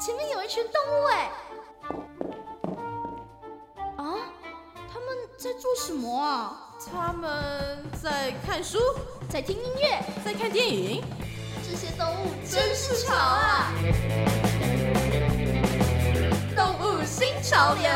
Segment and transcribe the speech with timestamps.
[0.00, 1.30] 前面有一群动物哎！
[3.96, 4.14] 啊，
[4.92, 6.74] 他们在做什么啊？
[6.92, 8.78] 他们在看书，
[9.30, 11.02] 在听音乐，在看电影。
[11.62, 13.72] 这些动物真是潮啊！
[16.54, 17.88] 动物新潮流。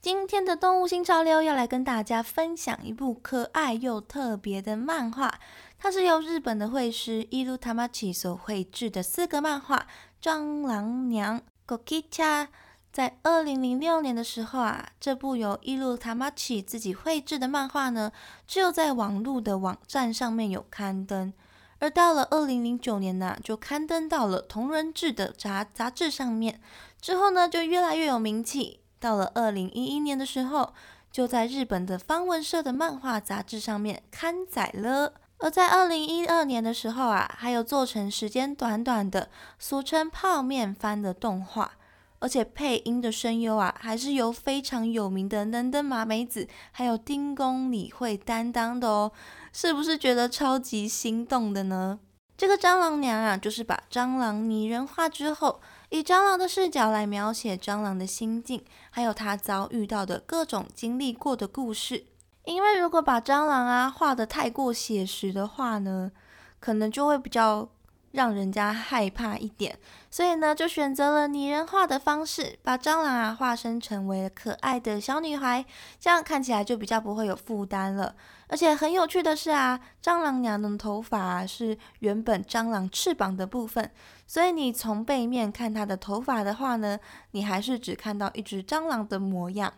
[0.00, 5.40] 今天的动物新潮流要来跟大家分享一部可爱又特别的漫画，
[5.78, 9.86] 它是由日本的绘师伊鲁塔玛奇所绘制的四个漫画
[10.26, 12.48] 《蟑螂娘》Gokicha。
[12.90, 18.10] 在二零零六年的时候啊，这部由伊鲁塔玛奇自己绘制的漫画呢，
[18.46, 21.30] 只有在网络的网站上面有刊登，
[21.78, 26.58] 而到了二零零九年呢，就刊登到了同人志的杂杂志上面，
[27.02, 28.80] 之后呢，就越来越有名气。
[28.98, 30.72] 到了二零一一年的时候，
[31.12, 35.12] 就在日本的方文社的漫画杂志上面刊载了。
[35.38, 39.28] 而在二零一二年的时候啊，还有做成时间短短的
[39.58, 41.72] 俗称泡面番的动画，
[42.20, 49.12] 而且配音的声优啊，还是由非常有名的能登麻美子还有丁宫理惠担当的哦，
[49.52, 52.00] 是不是觉得超级心动的呢？
[52.38, 55.60] 这个蟑螂娘啊，就是把蟑螂拟人化之后。
[55.90, 62.06] 以蟑螂的视角来描写蟑螂的心境，还有它遭遇到的各种经历过的故事。
[62.46, 66.10] 因为如果把蟑螂啊画得太过写实的话呢，
[66.58, 67.68] 可能就会比较。
[68.12, 69.78] 让人家害怕一点，
[70.10, 75.62] 所以呢，就选择了拟人化的方式，把蟑螂啊化身成为可爱的小女孩，
[76.00, 78.14] 这样看起来就比较不会有负担了。
[78.48, 83.90] 而且很有趣的是啊，蟑螂娘的头发是原本蟑螂翅膀的部分，
[84.26, 86.98] 所以你从背面看它的头发的话呢，
[87.32, 89.70] 你还是只看到一只蟑螂的模样。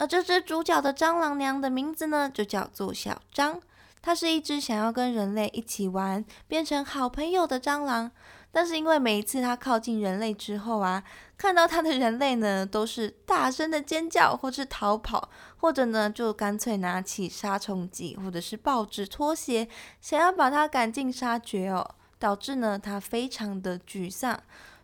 [0.00, 3.60] 而这只主角的蟑螂娘的名字呢，就叫做小张。
[4.00, 8.10] 它是一只想要跟人类一起玩、变成好朋友的蟑螂，
[8.50, 11.04] 但是因为每一次它靠近人类之后啊，
[11.36, 15.28] 看到它的人类呢，都是大声的尖叫，或是逃跑，
[15.58, 19.68] 或者呢就干脆拿起杀虫剂或者是报纸拖鞋，
[20.00, 21.86] 想要把它赶尽杀绝哦，
[22.18, 24.42] 导致呢它非常的沮丧，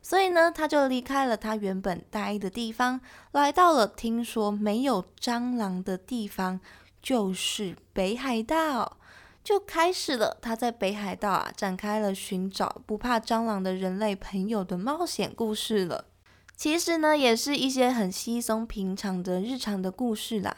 [0.08, 3.00] 所以呢他就离开了他原本待的地方，
[3.32, 6.60] 来到了听说没有蟑螂的地方，
[7.02, 8.98] 就是北海道。
[9.42, 16.04] 就开始了，他在北海道啊展开了寻找不怕蟑螂的人类朋友的冒险故事了。
[16.56, 20.56] 其实呢，也是一些很稀松平常的日常的故事啦。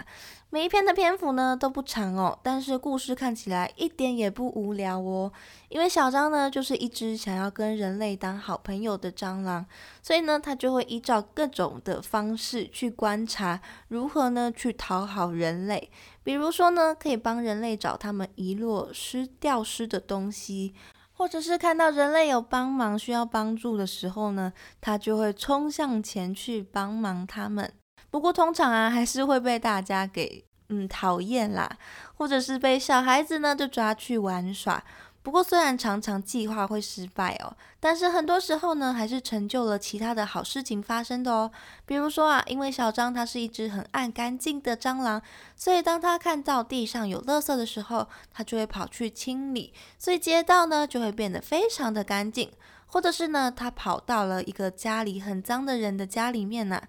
[0.51, 5.31] 每一篇的篇幅呢都不长哦，但是故事看起来一点也不无聊哦。
[5.69, 9.67] 因为小张呢就是一只想要跟人类当好朋友的蟑螂，
[10.03, 15.91] 所以呢他就会依照各种的方式去观察如何呢去讨好人类。
[16.23, 20.73] 比如说呢，可以帮人类找他们遗落失掉失的东西，
[21.13, 27.71] 或者是看到人类有帮忙需要帮助的时候呢，他就会冲向前去帮忙他们。
[28.11, 31.71] 不过通常啊，还是会被大家给嗯讨厌啦，
[32.15, 34.83] 或者是被小孩子呢就抓去玩耍。
[35.21, 41.51] 不过虽然常常计划会失败哦，但是很多时候呢，还是成就了其他的好事情发生的哦。
[41.85, 45.21] 比如说啊，因为小张它是一只很爱干净的蟑螂，
[45.55, 52.51] 所以当它看到地上有垃圾的时候，它就会跑去清理，所以街道呢就会变得非常的干净。
[52.87, 56.81] 或者是呢，它跑到了一个家里很脏的人的家里面呢。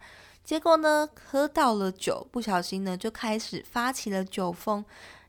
[0.49, 4.83] 结果呢，喝到了酒，不小心呢就开始发起了酒疯，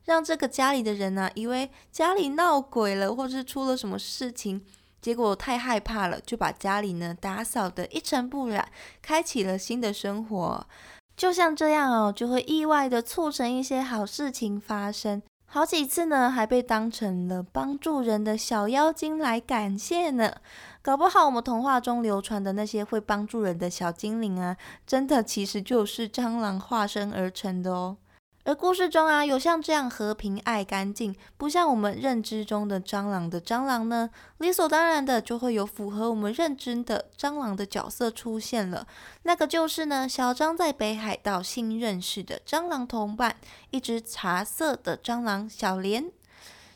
[0.06, 4.64] 让这个家里的人呢以为家里闹鬼了，或是出了什么事情。
[5.03, 8.72] 结果太害怕了，就把家里呢打扫得一尘不染，
[9.03, 10.66] 开启了新的生活。
[11.14, 15.20] 就像这样哦，就会意外的促成一些好事情发生。
[15.52, 20.32] 好几次呢，还被当成了帮助人的小妖精来感谢呢。
[20.80, 24.56] 搞不好我们童话中流传的那些会帮助人的小精灵啊，
[24.86, 27.96] 真的其实就是蟑螂化身而成的哦。
[28.44, 38.86] 而故事中啊，有像这样和平、爱干净，不像我们认知中的蟑螂的蟑螂呢，理所当然的就会有符合我们认知的蟑螂的角色出现了。
[39.24, 43.36] 那个就是呢，小张在北海道新认识的蟑螂同伴，
[43.70, 46.10] 一只茶色的蟑螂小莲。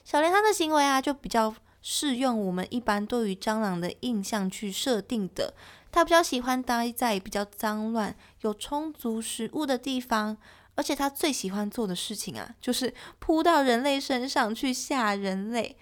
[0.05, 5.55] 小莲它的行为啊，就比较适用我们一般对于蟑螂的印象去设定的。
[5.91, 10.37] 它比较喜欢待在比较脏乱、有充足食物的地方。
[10.75, 15.77] 而且他最喜欢做的事情啊，就是扑到人类身上去吓人类。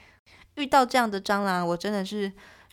[0.56, 2.30] 遇到这样的蟑螂，我真的是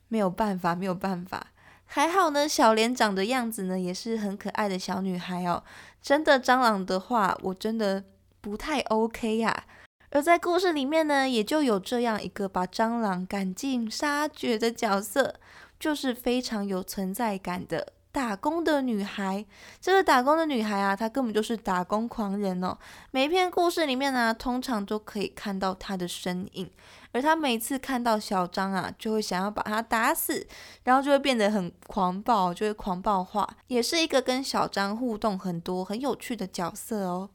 [0.09, 1.47] 没有办法，没有办法。
[1.85, 5.63] 还好呢，小莲长的样子呢，也是很可爱的小女孩哦。
[6.01, 8.03] 真的蟑螂的话，我真的
[8.41, 9.65] 不太 OK 呀。
[10.11, 15.35] 而在故事里面呢，也就有这样一个把蟑螂赶尽杀绝的角色，
[15.79, 17.93] 就是非常有存在感的。
[18.11, 19.45] 打工的女孩，
[19.79, 22.77] 这个打工的女孩啊，她根本就是打工狂人哦。
[23.11, 26.69] 每一篇故事里面呢，通常都可以看到她的身影。
[27.11, 30.47] 而她每次看到小张啊，就会想要把他打死，
[30.83, 37.29] 然后就会变得很狂暴，就会狂暴化，也是一个跟小张互动很多、很有趣的角色哦。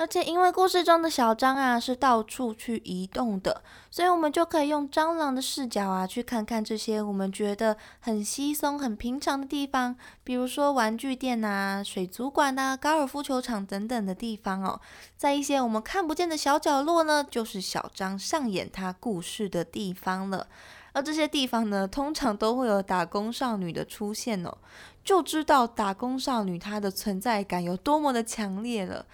[0.00, 9.94] 而且因为故事中的小张啊是到处去移动的，所以我们就可以用蟑螂的视角啊去看看这些我们觉得很稀松、很平常的地方，
[10.24, 14.80] 比如说玩具店啊、水族馆啊、高尔夫球场等等的地方哦。
[15.18, 20.46] 在一些我们看不见的小角落呢，就是小张上演他故事的地方了。
[20.94, 24.56] 而这些地方呢，通常都会有打工少女的出现哦，
[25.04, 29.04] 就知道打工少女她的存在感有多么的强烈了。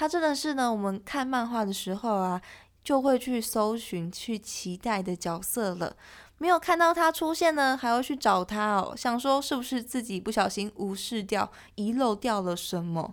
[0.00, 2.40] 他真的是呢，我们看漫画的时候啊，
[2.82, 5.94] 就会去搜寻、去期待的角色了。
[6.38, 13.12] 没有看到他出现呢，还要去找他哦，想说是不是自己不小心无视掉、遗漏掉了什么？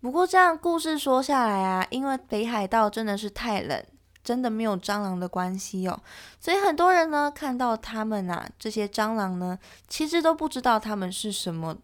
[0.00, 3.84] 不过这样故事说下来啊，因为北海道真的是太冷，
[4.22, 6.00] 真的没有蟑螂的关系哦，
[6.38, 9.58] 所以很多人呢看到他们啊，这些蟑螂呢，
[9.88, 11.78] 其实都不知道他们是什么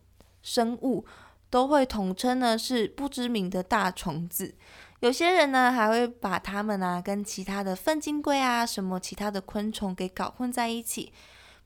[0.44, 1.04] 生物。
[1.50, 4.54] 都会统称呢是不知名的大虫子，
[5.00, 11.12] 有些人呢还会把它们啊跟其他的粪金龟啊什么其他的昆虫给搞混在一起。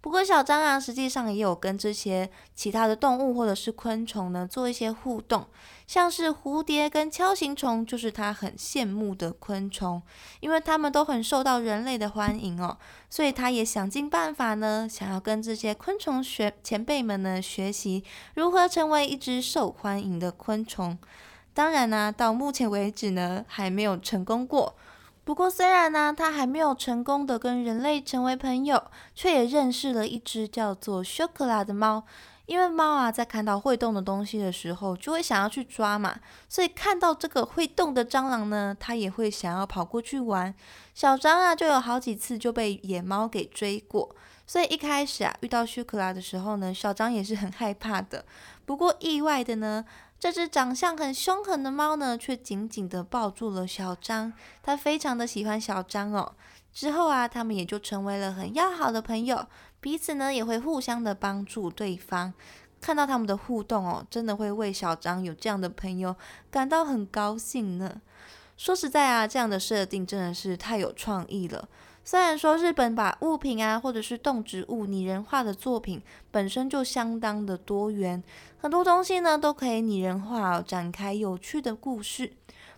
[0.02, 5.46] 不过小蟑螂，实际上也有跟这些其他的动物或者是昆虫呢做一些互动，
[5.86, 10.02] 像是蝴蝶跟锹形虫，就是他很羡慕的昆虫，
[10.40, 12.76] 因为它们都很受到人类的欢迎哦，
[13.08, 18.02] 所以他也想尽办法呢，想要跟这些昆虫学前辈们呢学习
[18.34, 20.98] 如何成为一只受欢迎的昆虫。
[21.54, 24.74] 当然呢，到目前为止呢，还没有成功过。
[25.24, 28.82] 不过，虽然呢，它还没有成功的跟人类成为朋友，
[29.14, 32.04] 却也认识了一只叫做 Chocola 的猫。
[32.46, 36.16] 因为猫啊，在看到会动的东西的时候，就会想要去抓嘛。
[36.48, 40.52] 所以看到这个会动的蟑螂呢，它也会想要跑过去玩。
[40.92, 44.14] 小张啊，就有好几次就被野猫给追过。
[44.46, 48.24] 所以一开始啊，遇到雪克拉的时候呢，小张也是很害怕的。
[48.64, 49.84] 不过意外的呢。
[50.22, 54.32] 这只长相很凶狠的猫呢，却紧紧地抱住了小张。
[54.62, 56.36] 它非常的喜欢小张哦。
[56.72, 59.48] 之后啊，他们也就成为了很要好的朋友，
[59.80, 62.32] 彼此呢也会互相的帮助对方。
[62.80, 66.14] 看到他们的互动哦，真的会为小张有这样的朋友
[66.52, 68.00] 感到很高兴呢。
[68.56, 71.68] 说实在啊，这样的设定真的是太有创意了。
[72.04, 78.22] 虽然说日本把物品啊，或者是动植物拟人化的作品本身就相当的多元，
[78.58, 82.32] 很多东西呢都可以拟人化，展开有趣的故事。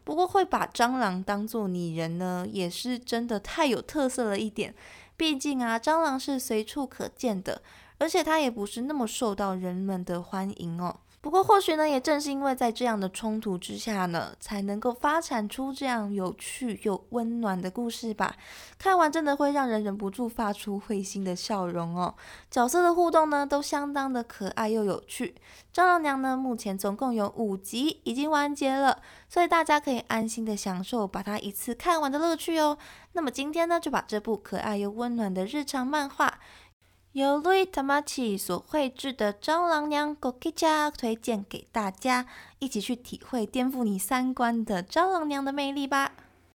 [0.05, 4.75] 不过会把蟑螂当做拟人呢，也是真的太有特色了一点。
[5.17, 7.63] 毕竟啊，蟑螂是随处可见的，
[7.99, 10.97] 而且它也不是那么受到人们的欢迎哦。
[11.25, 18.37] 不过，或许呢，也正是因为在这样的冲突之下呢，才能够发展出这样有趣又温暖的故事吧。
[18.79, 22.15] 看完真的会让人忍不住发出会心的笑容哦。
[22.51, 25.35] 角色的互动呢，都相当的可爱又有趣。
[25.73, 32.77] 蟑螂娘呢，目前总共有五集已经完结了，所以大家可以安心的享受把它一次看完的乐趣哦。
[33.13, 36.39] 那么今天呢，就把这部可爱又温暖的日常漫画。
[37.15, 42.27] 由 Louis Tamaki 所绘制的《蟑螂娘》Gokicha 推荐给大家，
[42.59, 46.11] 一起去体会颠覆你三观的蟑螂娘的魅力吧。